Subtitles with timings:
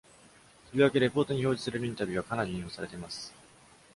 [0.71, 3.31] とりわけ、レポートに表示されるインタビューは、かなり引用されています。